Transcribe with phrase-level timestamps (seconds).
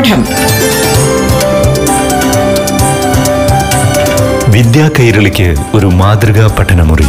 [0.00, 0.24] പാഠം.
[4.52, 7.02] വിദ്യാ കൈരളിക്ക് ഒരു മാതൃകാ പഠനമുറി.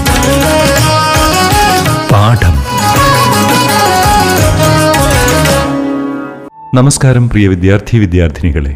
[2.11, 2.55] പാഠം.
[6.75, 8.75] നമസ്കാരം പ്രിയ വിദ്യാർത്ഥി വിദ്യാർത്ഥിനികളെ.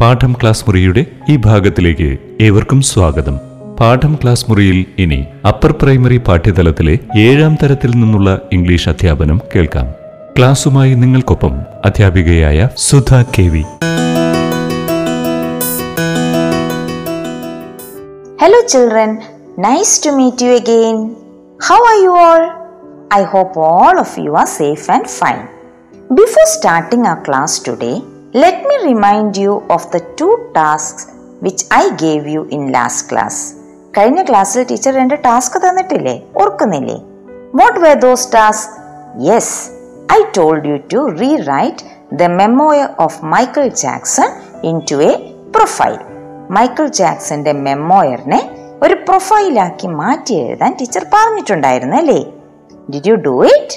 [0.00, 3.38] പാഠം ക്ലാസ് മുറിയുടെ ഈ ഭാഗത്തിലേക്ക് ഏവർക്കും സ്വാഗതം.
[3.80, 10.05] പാഠം ക്ലാസ് മുറിയിൽ ഇനി അപ്പർ പ്രൈമറി പാഠ്യതലത്തിലെ ഏഴാം തരത്തിൽ നിന്നുള്ള ഇംഗ്ലീഷ് അധ്യാപനം കേൾക്കാം.
[10.38, 13.62] ക്ലാസ്സുമായി നിങ്ങൾക്കൊപ്പം അധ്യാപികയായ Sudha K V.
[18.40, 19.18] Hello children
[19.58, 20.96] nice to meet you again
[21.68, 22.50] how are you all
[23.14, 25.46] I hope all of you are safe and fine
[26.12, 28.02] before starting a class today
[28.34, 31.10] let me remind you of the two task
[31.42, 33.54] which I gave you in last class
[33.98, 36.22] കഴിഞ്ഞ ക്ലാസ്സിൽ teacher രണ്ട് task തന്നിട്ടില്ലേ?
[36.36, 36.96] ഓർക്കുന്നില്ലേ?
[37.54, 38.72] What were those task
[39.18, 39.75] yes
[40.08, 44.28] I told you to rewrite the memoir of Michael Jackson
[44.62, 45.12] in to a
[45.50, 45.96] profile
[46.50, 48.40] Michael ജാക്സന്റെ മെമ്മോയറിനെ
[48.82, 52.20] ഒരു പ്രൊഫൈലാക്കി മാറ്റി എഴുതാൻ ടീച്ചർ പറഞ്ഞിട്ടുണ്ടായിരുന്നു അല്ലേ?
[52.88, 53.76] Did you do it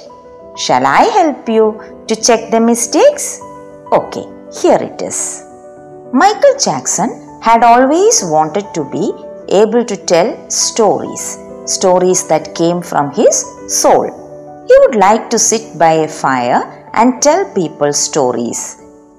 [0.57, 1.65] shall I help you
[2.09, 3.29] to check the mistakes
[3.93, 4.23] okay
[4.59, 5.23] here it is
[6.13, 7.09] Michael Jackson
[7.43, 9.05] had always wanted to be
[9.53, 11.29] able to tell stories
[11.67, 13.41] stories that came from his
[13.81, 14.05] soul.
[14.69, 16.61] He would like to sit by a fire
[16.93, 18.59] and tell people stories,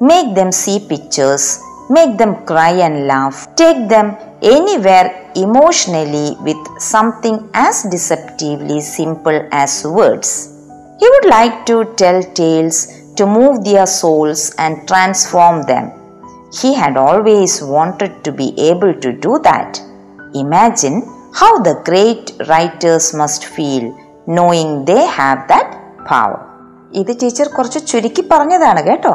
[0.00, 1.44] make them see pictures,
[1.96, 9.84] make them cry and laugh, take them anywhere emotionally with something as deceptively simple as
[9.84, 10.30] words.
[11.00, 12.78] He would like to tell tales
[13.16, 15.90] to move their souls and transform them.
[16.60, 19.80] He had always wanted to be able to do that.
[20.34, 21.02] Imagine
[21.34, 23.84] how the great writers must feel
[24.36, 25.76] knowing they have that
[26.10, 26.38] power.
[26.92, 29.12] ഇത് teacher കുറച്ച് ചുരുക്കി പറഞ്ഞതാണ് കേട്ടോ.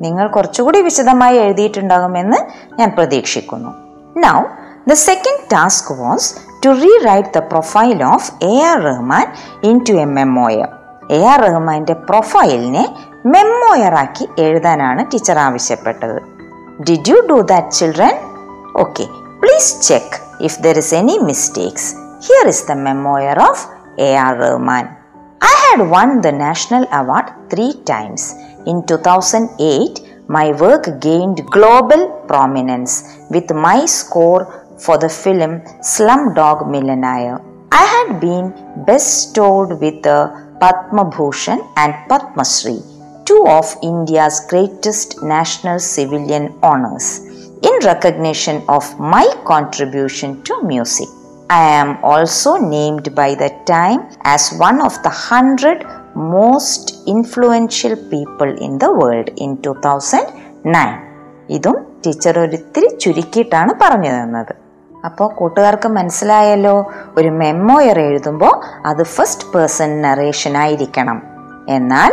[0.00, 2.38] നിങ്ങൾ കുറച്ചുകൂടി വിശദമായി എഴുതിയിട്ടുണ്ടാകുമെന്ന്
[2.80, 3.70] ഞാൻ പ്രതീക്ഷിക്കുന്നു.
[4.16, 4.38] Now
[4.88, 6.34] the second task was
[6.66, 9.26] to rewrite the profile of A R Rahman
[9.88, 10.68] into a memoir
[11.10, 12.96] A R റഹ്മാന്റെ പ്രൊഫൈലിനെ
[13.26, 16.18] മെമ്മോയറാക്കി എഴുതാനാണ് ടീച്ചർ ആവശ്യപ്പെട്ടത്.
[16.90, 18.16] Did you do that children
[18.76, 19.06] okay
[19.42, 21.94] please check if there is any mistakes
[22.26, 24.38] here is the memoir of A.R.
[24.38, 24.86] Rahman.
[25.40, 28.34] I had won the National Award three times.
[28.66, 34.44] In 2008, my work gained global prominence with my score
[34.78, 35.60] for the film
[35.92, 37.40] Slumdog Millionaire.
[37.72, 38.46] I had been
[38.86, 42.78] bestowed with uh, the Padma Bhushan and Padma Shri,
[43.24, 47.20] two of India's greatest national civilian honors,
[47.62, 51.08] in recognition of my contribution to music.
[51.50, 54.00] I am also named by the Time
[54.34, 60.98] as one of the 100 most influential people in the world in 2009.
[61.56, 61.76] ഇതും
[62.06, 64.52] teacher ഒരിത്തിരി ചുരുക്കിയിട്ടാണ് പറഞ്ഞു തന്നത്.
[65.04, 66.74] അപ്പോൾ കൂട്ടുകാർക്ക് മനസ്സിലായല്ലോ
[67.16, 68.54] ഒരു memoir എഴുതുമ്പോൾ
[68.86, 71.22] അത് ഫസ്റ്റ് പേഴ്സൺ നറേഷൻ ആയിരിക്കണം.
[71.68, 72.12] എന്നാൽ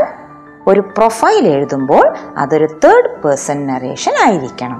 [0.67, 2.05] ഒരു പ്രൊഫൈൽ എഴുതുമ്പോൾ
[2.37, 4.79] അതൊരു തേർഡ് പേഴ്സൺ നറേഷൻ ആയിരിക്കണം.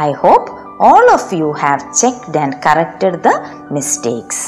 [0.00, 3.35] I hope all of you have checked and corrected the
[3.71, 4.39] mistakes.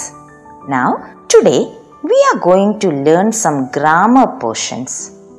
[0.67, 0.89] Now,
[1.27, 1.61] today
[2.03, 4.91] we are going to learn some grammar portions.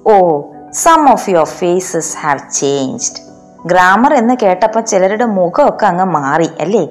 [0.07, 0.31] Oh,
[0.75, 3.17] some of your faces have changed.
[3.65, 6.85] Grammar എന്ന് കേട്ടപ്പോൾ ചിലരുടെ മുഖമൊക്കെ അങ്ങ് മാറി അല്ലേ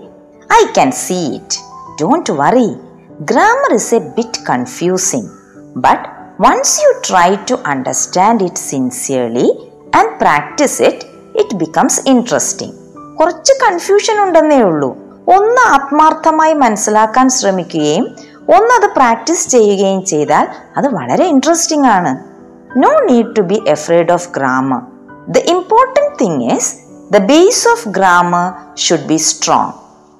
[0.49, 1.59] I can see it
[2.01, 2.67] don't worry
[3.31, 5.29] grammar is a bit confusing
[5.85, 6.05] but
[6.45, 9.47] once you try to understand it sincerely
[9.99, 11.07] and practice it
[11.41, 12.75] it becomes interesting
[13.20, 14.96] കുറച്ച് confusion ഉണ്ടെന്നേ ഉള്ളൂ.
[15.36, 18.04] ഒന്ന് ആത്മാർത്ഥമായി മനസ്സിലാക്കാൻ ശ്രമിക്കുകയും
[18.56, 22.18] ഒന്ന് അത് പ്രാക്ടീസ് ചെയ്യുകയും ചെയ്താൽ അത് വളരെ ഇൻട്രസ്റ്റിംഗ് ആണ്.
[22.76, 24.82] No need to be afraid of grammar
[25.28, 26.74] the important thing is
[27.12, 29.72] the base of grammar should be strong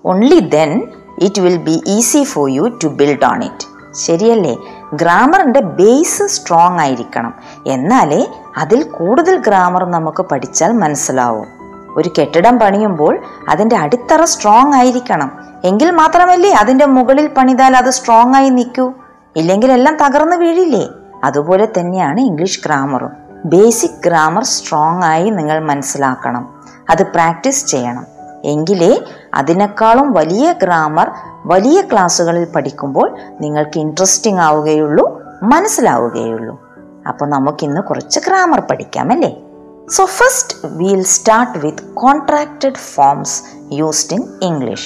[0.06, 0.82] only then
[1.18, 4.56] it will be easy for you to build on it ശരിയല്ലേ?
[4.94, 7.34] ഗ്രാമറിന്റെ base strong ആയിരിക്കണം.
[7.66, 8.26] എന്നാലേ
[8.56, 11.63] അതിൽ കൂടുതൽ grammar നമുക്ക് പഠിച്ചാൽ മനസ്സിലാവും.
[11.96, 13.18] ഒരു കെട്ടിടം പണിയുമ്പോൾ
[13.48, 15.32] അതിന്റെ അടിത്തറ സ്ട്രോങ് ആയിരിക്കണം.
[15.64, 18.92] എങ്കിൽ മാത്രമല്ലേ അതിന്റെ മുകളിൽ പണിതാൽ അത് സ്ട്രോങ് ആയി നിൽക്കൂ.
[19.36, 20.88] ഇല്ലെങ്കിൽ എല്ലാം തകർന്നു വീഴില്ലേ?
[21.24, 23.10] അതുപോലെ തന്നെയാണ് ഇംഗ്ലീഷ് ഗ്രാമറും
[23.44, 26.62] ബേസിക് ഗ്രാമർ സ്ട്രോങ് ആയി നിങ്ങൾ മനസ്സിലാക്കണം.
[26.90, 28.06] അത് പ്രാക്ടീസ് ചെയ്യണം.
[28.44, 29.04] എങ്കിലേ
[29.34, 31.10] അതിനേക്കാളും വലിയ ഗ്രാമർ
[31.46, 36.62] വലിയ ക്ലാസ്സുകളിൽ പഠിക്കുമ്പോൾ നിങ്ങൾക്ക് ഇൻട്രസ്റ്റിംഗ് ആവുകയുള്ളൂ മനസ്സിലാവുകയുള്ളൂ.
[37.08, 39.43] അപ്പോൾ നമുക്കിന്ന് കുറച്ച് ഗ്രാമർ പഠിക്കാം അല്ലേ
[39.86, 43.32] So first we'll start with contracted forms
[43.70, 44.84] used in English.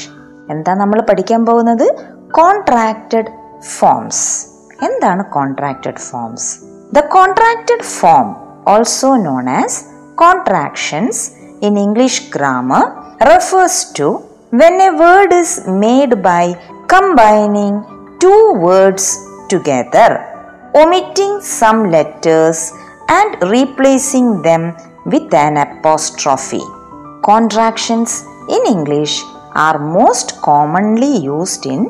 [0.53, 1.85] എന്താ നമ്മൾ പഠിക്കാൻ പോകുന്നത്
[2.39, 3.31] കോൺട്രാക്റ്റഡ്
[3.75, 4.25] ഫോംസ്
[4.87, 6.49] എന്താണ് contracted forms
[6.97, 8.29] the contracted form
[8.73, 9.79] also known as
[10.23, 11.23] contractions
[11.69, 12.83] in English grammar
[13.31, 14.09] refers to
[14.61, 15.53] when a word is
[15.85, 16.45] made by
[16.95, 17.75] combining
[18.23, 19.07] two words
[19.53, 20.11] together,
[20.81, 22.61] omitting some letters
[23.09, 24.63] and replacing them
[25.09, 26.65] with an apostrophe.
[27.31, 28.09] Contractions
[28.57, 29.15] in English
[29.71, 31.87] are most commonly used in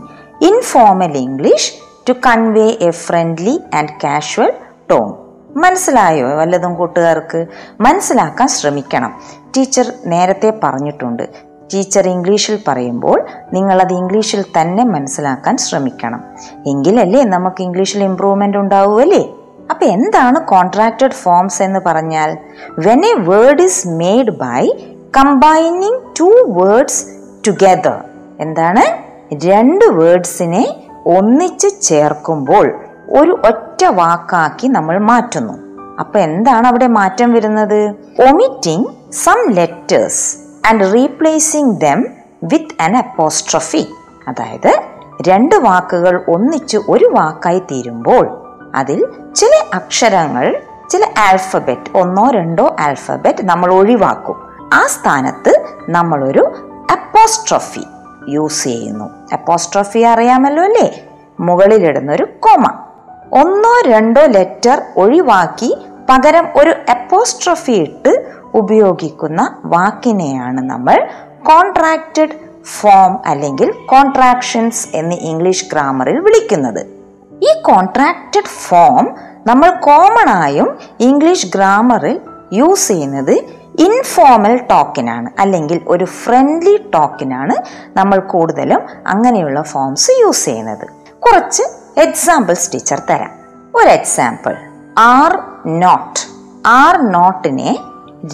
[0.50, 1.72] informal English
[2.10, 4.52] to convey a friendly and casual
[4.92, 5.12] tone.
[5.56, 6.36] മനസ്സിലായോ?
[6.36, 7.46] വല്ലതും കൂട്ടുകാർക്ക്?
[7.80, 9.14] മനസ്സിലാക്കാൻ ശ്രമിക്കണം.
[9.56, 11.28] Teacher നേരത്തെ പറഞ്ഞിട്ടുണ്ട്.
[11.74, 16.24] Teacher ഇംഗ്ലീഷിൽ പറയുമ്പോൾ നിങ്ങളത് ഇംഗ്ലീഷിൽ തന്നെ മനസ്സിലാക്കാൻ ശ്രമിക്കണം.
[16.66, 19.34] എങ്കിലല്ലേ നമുക്ക് ഇംഗ്ലീഷിൽ ഇമ്പ്രൂവ്മെന്റ് ഉണ്ടാവുമല്ലേ
[19.70, 22.38] അപ്പൊ എന്താണ് കോൺട്രാക്റ്റഡ് ഫോംസ് എന്ന് പറഞ്ഞാൽ
[22.78, 24.72] when a word is made by
[25.16, 27.04] combining two words
[27.46, 28.04] together
[28.40, 28.84] എന്താണ്?
[29.34, 32.66] രണ്ട് വേർഡ്സിനെ ഒന്നിച്ച് ചേർക്കുമ്പോൾ
[33.10, 35.52] ഒരു ഒറ്റ വാക്കാക്കി നമ്മൾ മാറ്റുന്നു.
[36.00, 37.94] അപ്പൊ എന്താണ് അവിടെ മാറ്റം വരുന്നത്?
[38.28, 40.36] Omitting some letters
[40.68, 42.06] and replacing them
[42.42, 43.86] with an apostrophe
[44.28, 44.72] അതായത്
[45.28, 53.72] രണ്ട് വാക്കുകൾ ഒന്നിച്ച് ഒരു വാക്കായി തീരുമ്പോൾ അതിൽ ചില അക്ഷരങ്ങൾ ചില ആൽഫബറ്റ് ഒന്നോ രണ്ടോ ആൽഫബറ്റ് നമ്മൾ
[53.72, 54.48] ഒഴിവാക്കും.
[54.72, 56.52] ആ സ്ഥാനത്ത് നമ്മളൊരു
[56.92, 57.84] അപ്പോസ്ട്രോഫി
[58.28, 59.10] യൂസ് ചെയ്യുന്നു.
[59.32, 61.04] അപ്പോസ്ട്രോഫി അറിയാമല്ലോ അല്ലേ?
[61.40, 62.66] മുകളിലിടുന്നൊരു കോമ
[63.32, 65.78] ഒന്നോ രണ്ടോ ലെറ്റർ ഒഴിവാക്കി
[66.10, 71.08] പകരം ഒരു അപ്പോസ്ട്രോഫി ഇട്ട് ഉപയോഗിക്കുന്ന വാക്കിനെയാണ് നമ്മൾ
[71.42, 76.97] കോൺട്രാക്റ്റഡ് ഫോം അല്ലെങ്കിൽ കോൺട്രാക്ഷൻസ് എന്ന് ഇംഗ്ലീഷ് ഗ്രാമറിൽ വിളിക്കുന്നത്.
[77.42, 79.14] ഈ കോൺട്രാക്റ്റഡ് ഫോം
[79.46, 82.20] നമ്മൾ കോമൺ ആയും ഇംഗ്ലീഷ് ഗ്രാമറിൽ
[82.52, 83.32] യൂസ് ചെയ്യുന്നത്
[83.78, 87.54] ഇൻഫോർമൽ ടോക്കിനാണ് അല്ലെങ്കിൽ ഒരു ഫ്രണ്ട്ലി ടോക്കിനാണ്
[87.96, 90.86] നമ്മൾ കൂടുതലും അങ്ങനെയുള്ള ഫോംസ് യൂസ് ചെയ്യുന്നത്.
[91.18, 91.62] കുറച്ച്
[92.00, 93.30] എക്സാമ്പിൾസ് ടീച്ചർ തരാം.
[93.74, 94.56] ഒരു എക്സാമ്പിൾ
[94.98, 96.20] ആർ നോട്ട്
[96.66, 97.78] ആർ നോട്ടിനെ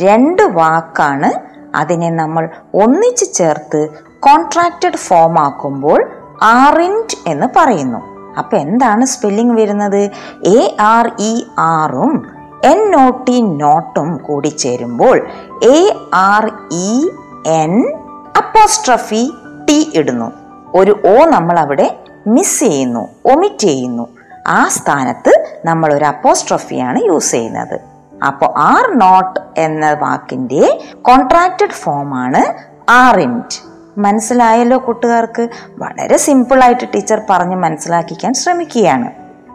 [0.03, 1.31] രണ്ട് വാക്കാണ്
[1.75, 3.89] അതിനെ നമ്മൾ ഒന്നിച്ച് ചേർത്ത്
[4.21, 6.11] കോൺട്രാക്റ്റഡ് ഫോം ആക്കുമ്പോൾ
[6.43, 8.14] ആറിന്റ് എന്ന് പറയുന്നു.
[8.39, 10.03] അപ്പൊ എന്താണ് സ്പെല്ലിംഗ് വരുന്നത്?
[10.57, 12.15] എ ആർ ഇ ആറും
[12.65, 15.17] എൻ ഒ ടി നോട്ടും കൂടി ചേരുമ്പോൾ
[15.63, 15.79] A
[16.13, 16.91] R E
[17.47, 17.75] N
[18.37, 19.31] apostrophe
[19.69, 20.33] T ഇടുന്നു.
[20.75, 21.89] ഒരു ഒ നമ്മൾ അവിടെ
[22.27, 24.07] മിസ് ചെയ്യുന്നു ഒമിറ്റ് ചെയ്യുന്നു.
[24.49, 25.33] ആ സ്ഥാനത്ത്
[25.65, 27.77] നമ്മൾ ഒരു അപ്പോസ്ട്രഫിയാണ് യൂസ് ചെയ്യുന്നത്.
[28.27, 30.63] അപ്പോൾ ആർ നോട്ട് എന്ന വാക്കിന്റെ
[31.03, 32.43] കോൺട്രാക്റ്റഡ് ഫോമാണ്
[32.91, 35.49] ആറിന്റ് മനസ്സിലായല്ലോ കൂട്ടുകാർക്ക്?
[35.79, 39.11] വളരെ സിമ്പിളായിട്ട് ടീച്ചർ പറഞ്ഞ് മനസ്സിലാക്കിക്കാൻ ശ്രമിക്കുകയാണ്.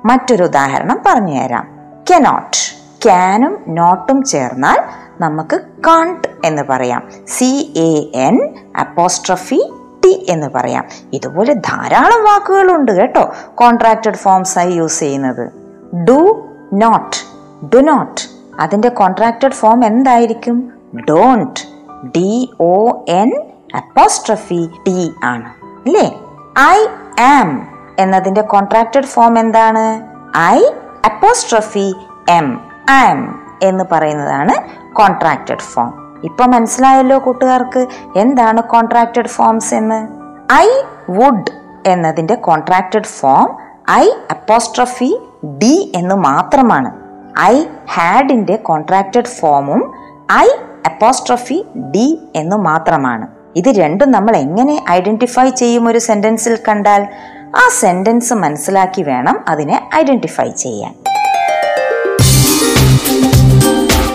[0.05, 1.67] മറ്റൊരു ഉദാഹരണം പറഞ്ഞു തരാം.
[2.11, 4.77] കെനോട്ട് ക്യാനും നോട്ടും ചേർന്നാൽ
[5.21, 7.09] നമുക്ക് കാണ്ട് എന്ന് പറയാം.
[7.27, 9.71] C A N apostrophe
[10.05, 10.85] T എന്ന് പറയാം.
[11.13, 15.51] ഇതുപോലെ ധാരാളം വാക്കുകളുണ്ട് കേട്ടോ കോൺട്രാക്റ്റഡ് ഫോംസ് ആയി യൂസ് ചെയ്യുന്നത്.
[15.95, 17.29] ഡു നോട്ട്
[17.75, 18.21] ഡു നോട്ട്
[18.59, 20.71] അതിന്റെ കോൺട്രാക്റ്റഡ് ഫോം എന്തായിരിക്കും?
[21.09, 21.59] Don't
[22.05, 25.49] D O N apostrophe T ആണ്.
[25.63, 26.19] അല്ലേ
[26.59, 26.85] ഐ
[27.23, 27.67] ആം
[27.99, 30.01] എന്നതിന്റെ കോൺട്രാക്റ്റഡ് ഫോം എന്താണ്?
[30.37, 30.63] ഐ
[31.05, 31.93] അപ്പോസ്ട്രഫി
[32.29, 34.53] എം ആം എന്ന് പറയുന്നതാണ്
[34.93, 40.07] കോൺട്രാക്റ്റഡ് ഫോം ഇപ്പൊ മനസ്സിലായല്ലോ കൂട്ടുകാർക്ക് എന്താണ് കോൺട്രാക്റ്റഡ് ഫോംസ് എന്ന്?
[40.53, 40.69] ഐ
[41.09, 41.51] വുഡ്
[41.87, 43.57] എന്നതിന്റെ contracted form
[43.89, 46.91] I apostrophe D എന്ന് മാത്രമാണ്.
[47.39, 49.93] ഐ ഹാഡിന്റെ കോൺട്രാക്റ്റഡ് ഫോമും
[50.31, 50.47] ഐ
[50.85, 53.38] അപ്പോസ്ട്രഫി ഡി എന്ന് മാത്രമാണ്.
[53.55, 57.07] ഇത് രണ്ടും നമ്മൾ എങ്ങനെ ഐഡന്റിഫൈ ചെയ്യും ഒരു സെന്റൻസിൽ കണ്ടാൽ?
[57.55, 60.93] ആ സെന്റൻസ് മനസ്സിലാക്കി വേണം അതിനെ ഐഡന്റിഫൈ ചെയ്യാൻ.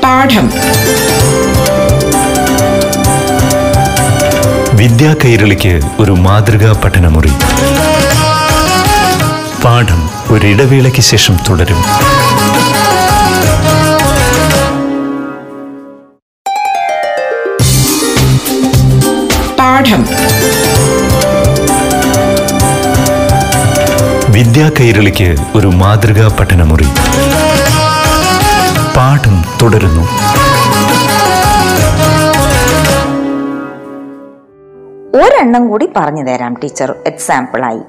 [0.05, 0.51] പാഠം.
[4.77, 7.33] വിദ്യാ കൈരളിക്ക് ഒരു മാതൃകാ പഠനമുറി.
[9.65, 11.85] പാഠം ഒരിടവേളയ്ക്ക് ശേഷം തുടരും.
[19.65, 20.07] പാഠം.
[24.33, 26.85] വിദ്യാ കൈരളിക്ക് ഒരു മാതൃകാ പഠനമുറി.
[28.97, 30.03] പാഠം തുടരുന്നു.
[35.23, 36.95] ഒരെണ്ണം കൂടി പറഞ്ഞു തരാം ടീച്ചർ.
[37.07, 37.81] എക്സാമ്പിളായി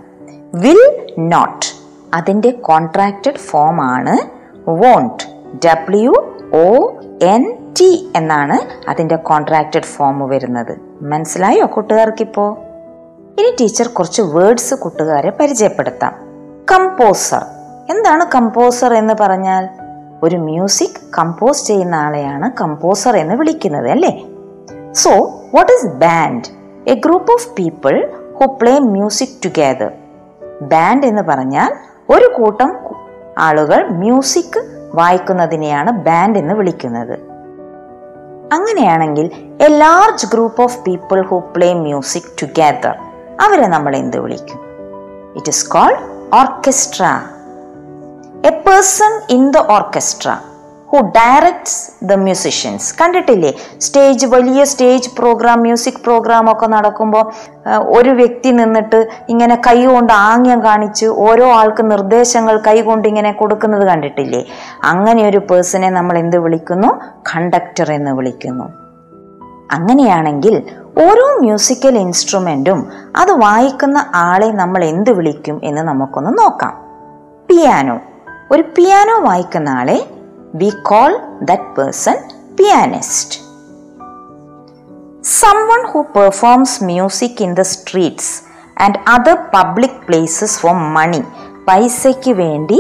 [0.54, 1.66] വിൽ നോട്ട്
[2.14, 4.18] അതിന്റെ കോൺട്രാക്റ്റഡ് ഫോം ആണ്.
[4.70, 5.24] Won't
[5.68, 11.04] W O N T എന്നാണ് അതിന്റെ കോൺട്രാക്റ്റഡ് ഫോം വരുന്നത്.
[11.04, 12.58] മനസ്സിലായോ കൂട്ടുകാർക്കിപ്പോ?
[13.40, 16.16] ഇനി ടീച്ചർ കുറച്ച് വേർഡ്സ് കൂട്ടുകാരെ പരിചയപ്പെടുത്താം.
[16.72, 17.42] കമ്പോസർ
[17.90, 19.70] എന്താണ് കമ്പോസർ എന്ന് പറഞ്ഞാൽ?
[20.24, 24.26] ഒരു മ്യൂസിക് കമ്പോസ് ചെയ്യുന്ന ആളെയാണ് കമ്പോസർ എന്ന് വിളിക്കുന്നത് അല്ലേ?
[24.92, 25.12] So
[25.56, 26.44] what is band
[26.90, 29.92] a group of people who play music together
[30.62, 31.74] band എന്ന് പറഞ്ഞാൽ
[32.10, 32.78] ഒരു കൂട്ടം
[33.38, 37.35] ആളുകൾ മ്യൂസിക് വായിക്കുന്നതിനെയാണ് ബാൻഡ് എന്ന് വിളിക്കുന്നത്.
[38.52, 42.96] അങ്ങനെയാണെങ്കിൽ a large group of people who play music together
[43.40, 44.60] അവരെ നമ്മൾ എന്ത് വിളിക്കും?
[45.36, 46.00] It is called
[46.34, 47.04] orchestra
[48.46, 50.30] a person in the orchestra
[50.96, 53.54] who directs the musicians കണ്ടിട്ടില്ലേ?
[53.80, 57.32] സ്റ്റേജ് വലിയ സ്റ്റേജ് പ്രോഗ്രാം മ്യൂസിക് പ്രോഗ്രാം ഒക്കെ നടക്കുമ്പോൾ
[57.98, 64.46] ഒരു വ്യക്തി നിന്നിട്ട് ഇങ്ങനെ കൈകൊണ്ട് ആംഗ്യം കാണിച്ച് ഓരോ ആൾക്ക് നിർദ്ദേശങ്ങൾ കൈകൊണ്ട് ഇങ്ങനെ കൊടുക്കുന്നത് കണ്ടിട്ടില്ലേ?
[64.84, 66.88] അങ്ങനെ ഒരു പേഴ്സണെ നമ്മൾ എന്ത് വിളിക്കുന്നു?
[67.36, 68.64] കണ്ടക്ടർ എന്ന് വിളിക്കുന്നു.
[69.72, 70.64] അങ്ങനെയാണെങ്കിൽ
[71.06, 76.74] ഓരോ മ്യൂസിക്കൽ ഇൻസ്ട്രുമെന്റും അത് വായിക്കുന്ന ആളെ നമ്മൾ എന്ത് വിളിക്കും എന്ന് നമുക്കൊന്ന് നോക്കാം.
[77.50, 78.00] പിയാനോ
[78.52, 80.15] ഒരു പിയാനോ വായിക്കുന്ന ആളെ
[80.60, 82.18] we call that person
[82.58, 83.46] pianist
[85.42, 88.28] someone who performs music in the streets
[88.78, 91.24] and other public places for money
[91.66, 92.80] പൈസയ്ക്ക് വേണ്ടി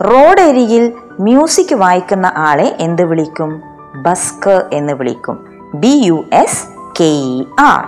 [0.00, 3.62] റോഡരികിൽ മ്യൂസിക് വായിക്കുന്ന ആളെ എന്ത് വിളിക്കും?
[3.94, 5.36] ബസ്കർ എന്ന് വിളിക്കും.
[5.74, 6.68] B U S
[7.00, 7.82] K E R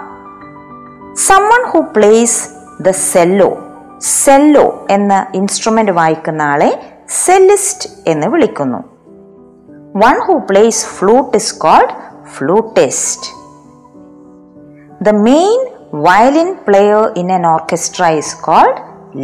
[1.15, 2.49] someone who plays
[2.81, 3.59] the cello
[4.01, 6.71] cello എന്ന ഇൻസ്ട്രുമെന്റ് വായിക്കുന്ന ആളെ
[7.09, 8.96] സെല്ലിസ്റ്റ് എന്ന് വിളിക്കുന്നു.
[9.97, 13.31] One who plays flute is called flutist
[15.05, 18.77] the main violin player in an orchestra is called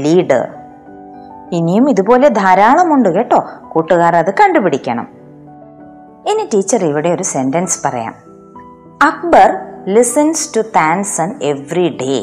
[0.04, 0.48] leader
[1.52, 3.44] ഇനിയും ഇതുപോലെ ധാരാളമുണ്ട് കേട്ടോ.
[3.68, 5.08] കൂട്ടുകാർ അത് കണ്ടുപിടിക്കണം.
[6.28, 8.14] ഇനി ടീച്ചർ ഇവിടെ ഒരു സെന്റൻസ് പറയാം.
[9.02, 9.50] Akbar
[9.94, 12.14] listens to Tansen every day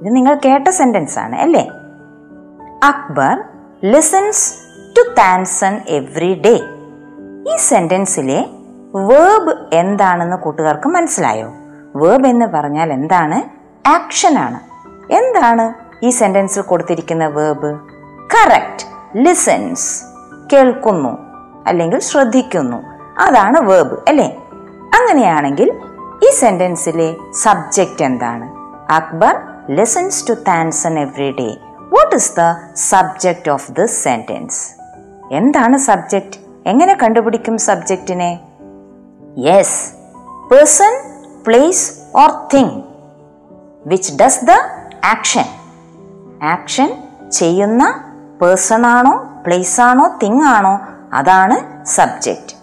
[0.00, 1.70] ഇത് നിങ്ങൾ കേട്ട സെന്റൻസ് ആണ് അല്ലേ?
[2.84, 3.44] Akbar
[3.84, 4.54] listens
[4.96, 6.77] to Tansen every day
[7.48, 8.46] ഈ സെന്റൻസിലെ
[8.94, 11.52] വേബ് എന്താണെന്ന് കൂട്ടുകാർക്ക് മനസ്സിലായോ?
[11.96, 13.38] വേബ് എന്ന് പറഞ്ഞാൽ എന്താണ്?
[13.88, 14.60] ആക്ഷൻ ആണ്.
[15.12, 15.74] എന്താണ്
[16.04, 17.78] ഈ സെന്റൻസിൽ കൊടുത്തിരിക്കുന്ന വേബ്
[18.34, 18.86] കറക്റ്റ്
[19.16, 20.04] ലിസൻസ്
[20.52, 21.18] കേൾക്കുന്നു
[21.66, 22.76] അല്ലെങ്കിൽ ശ്രദ്ധിക്കുന്നു.
[23.18, 24.36] അതാണ് വേബ് അല്ലേ?
[24.98, 25.80] അങ്ങനെയാണെങ്കിൽ
[26.28, 28.46] ഈ സെന്റൻസിലെ സബ്ജക്റ്റ് എന്താണ്?
[28.92, 29.36] Akbar
[29.70, 31.48] listens to Tansen every day
[31.92, 34.74] what is the subject of this sentence
[35.32, 38.40] എന്താണ് സബ്ജക്റ്റ് എങ്ങനെ കണ്ടുപിടിക്കും സബ്ജക്റ്റിനെ?
[39.38, 39.92] Yes
[40.52, 40.94] person
[41.46, 41.84] place
[42.16, 42.82] or thing
[43.86, 44.50] which does the
[45.04, 45.44] action
[46.42, 48.04] action ചെയ്യുന്ന
[48.42, 49.14] പേഴ്സൺ ആണോ
[49.46, 50.80] പ്ലേസ് ആണോ തിങ് ആണോ
[51.12, 52.54] അതാണ് സബ്ജക്റ്റ്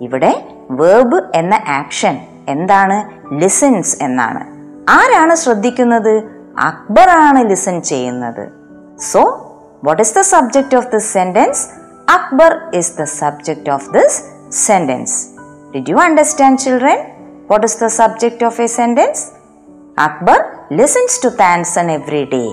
[0.00, 0.32] ഇവിടെ
[0.70, 2.98] വേർബ് എന്ന ആക്ഷൻ എന്താണ്?
[3.34, 4.42] ലിസൻസ് എന്നാണ്.
[4.90, 6.14] ആരാണ് ശ്രദ്ധിക്കുന്നത്?
[6.58, 8.48] അക്ബർ ആണ് ലിസൺ ചെയ്യുന്നത്.
[9.00, 9.20] So
[9.84, 11.79] what is the subject of this sentence
[12.14, 14.14] Akbar is the subject of this
[14.48, 15.12] sentence.
[15.72, 16.96] Did you understand children?
[17.50, 19.20] What is the subject of a sentence?
[19.96, 22.48] Akbar listens to Tansan every day.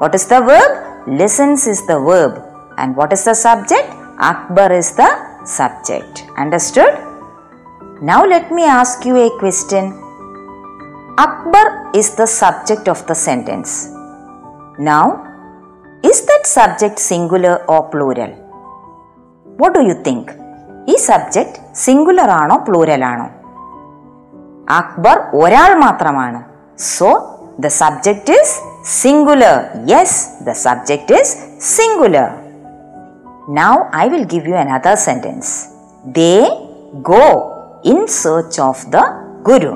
[0.00, 0.72] What is the verb?
[1.20, 2.34] Listens is the verb.
[2.76, 3.88] And what is the subject?
[4.32, 5.10] Akbar is the
[5.46, 6.24] subject.
[6.36, 6.92] Understood?
[8.02, 9.86] Now let me ask you a question.
[11.26, 13.72] Akbar is the subject of the sentence.
[14.78, 15.04] Now,
[16.02, 18.39] is that subject singular or plural?
[19.59, 20.25] What do you think?
[20.93, 23.27] ഈ subject singular ആണോ plural ആണോ
[24.79, 26.39] അക്ബർ ഒരാൾ മാത്രമാണ്
[26.89, 27.09] so
[27.63, 28.55] the subject is
[29.01, 29.57] singular
[29.93, 30.17] yes
[30.47, 31.35] the subject is
[31.75, 32.31] singular
[33.49, 35.47] Now I will give you another sentence.
[36.15, 36.37] They
[37.03, 37.25] go
[37.83, 39.03] in search of the
[39.43, 39.73] Guru.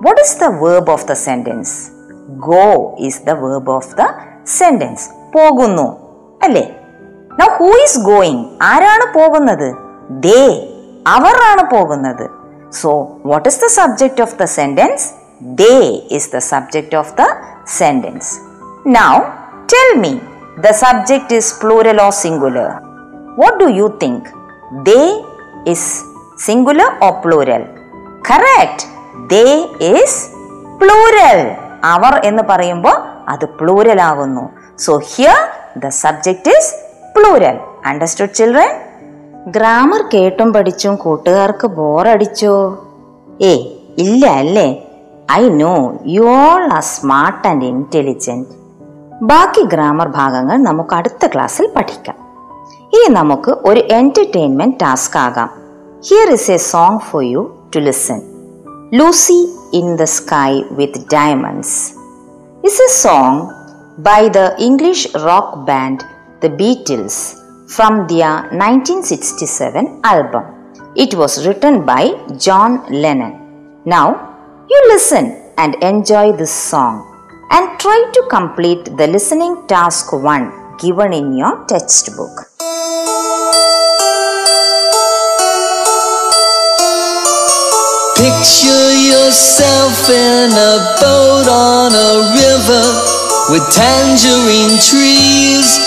[0.00, 1.70] What is the verb of the sentence?
[2.40, 4.08] Go is the verb of the
[4.52, 5.02] sentence.
[5.34, 5.86] പോകുന്നു
[6.40, 6.64] അല്ലേ
[7.39, 8.39] Is going?
[8.71, 9.67] ആരാണ് പോകുന്നത്
[10.25, 10.41] ദേ
[11.15, 12.25] അവർ ആണ് പോകുന്നത്
[12.79, 12.91] so
[13.25, 15.05] what is the subject of the sentence
[15.61, 15.73] they
[16.17, 17.25] is the subject of the
[17.79, 18.31] sentence
[18.89, 19.13] Now
[19.67, 20.11] tell me
[20.57, 22.67] the subject is plural or singular.
[23.35, 24.21] What do you think?
[24.85, 25.05] They
[25.65, 25.81] is
[26.37, 27.63] singular or plural?
[28.21, 28.79] Correct.
[29.29, 29.49] They
[29.93, 30.13] is
[30.81, 31.39] plural.
[31.87, 32.95] അവർ എന്ന് പറയുമ്പോൾ
[33.29, 34.45] അത് plural ആകുന്നു
[34.85, 35.39] so here
[35.77, 36.71] the subject is
[37.17, 38.71] plural understood children
[39.51, 42.77] grammar കേട്ടും പഠിച്ചും കൂട്ടുകാർക്ക് ബോറടിച്ചോ?
[43.41, 43.53] ഏ
[43.97, 44.87] ഇല്ല അല്ലേ?
[45.31, 48.47] I know you all are smart and intelligent
[49.21, 52.15] ബാക്കി ഗ്രാമർ ഭാഗങ്ങൾ നമുക്ക് അടുത്ത ക്ലാസ്സിൽ പഠിക്കാം.
[52.93, 55.49] ഇനി നമുക്ക് ഒരു എന്റർടൈൻമെന്റ് ടാസ്ക് ആകാം.
[56.07, 58.21] Here is a song for you to listen
[58.93, 61.91] Lucy in the sky with diamonds
[62.65, 63.41] is a song
[63.99, 67.15] by the English rock band The Beatles
[67.67, 70.43] from their 1967 album.
[70.95, 73.81] It was written by John Lennon.
[73.85, 74.07] Now,
[74.69, 75.25] you listen
[75.57, 76.95] and enjoy this song
[77.49, 82.35] and try to complete the listening task 1 given in your textbook.
[88.15, 92.85] Picture yourself in a boat on a river
[93.49, 95.86] with tangerine trees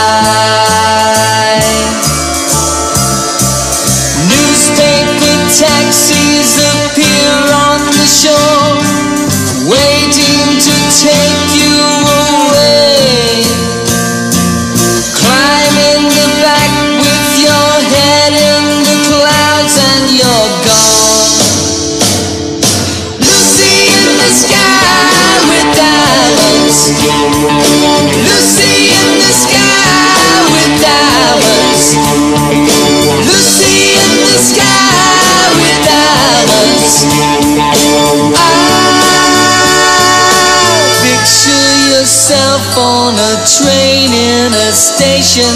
[44.81, 45.53] station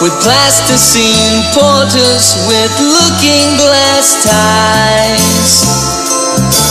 [0.00, 5.60] with plasticine porters with looking glass ties.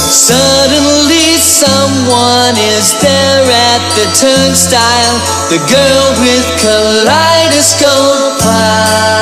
[0.09, 5.17] Suddenly, someone is there at the turnstile,
[5.53, 9.21] the girl with kaleidoscope eyes.